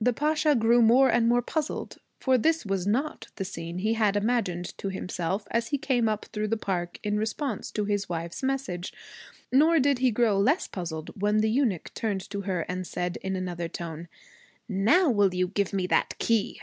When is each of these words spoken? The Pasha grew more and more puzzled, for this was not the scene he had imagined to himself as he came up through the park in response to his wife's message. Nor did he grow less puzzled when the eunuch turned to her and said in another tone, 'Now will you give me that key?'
The 0.00 0.12
Pasha 0.12 0.56
grew 0.56 0.82
more 0.82 1.08
and 1.12 1.28
more 1.28 1.42
puzzled, 1.42 1.98
for 2.18 2.36
this 2.36 2.66
was 2.66 2.88
not 2.88 3.28
the 3.36 3.44
scene 3.44 3.78
he 3.78 3.94
had 3.94 4.16
imagined 4.16 4.76
to 4.78 4.88
himself 4.90 5.46
as 5.52 5.68
he 5.68 5.78
came 5.78 6.08
up 6.08 6.24
through 6.32 6.48
the 6.48 6.56
park 6.56 6.98
in 7.04 7.16
response 7.18 7.70
to 7.70 7.84
his 7.84 8.08
wife's 8.08 8.42
message. 8.42 8.92
Nor 9.52 9.78
did 9.78 10.00
he 10.00 10.10
grow 10.10 10.40
less 10.40 10.66
puzzled 10.66 11.22
when 11.22 11.38
the 11.38 11.48
eunuch 11.52 11.94
turned 11.94 12.28
to 12.30 12.40
her 12.40 12.62
and 12.62 12.84
said 12.84 13.18
in 13.22 13.36
another 13.36 13.68
tone, 13.68 14.08
'Now 14.68 15.08
will 15.08 15.32
you 15.32 15.46
give 15.46 15.72
me 15.72 15.86
that 15.86 16.18
key?' 16.18 16.60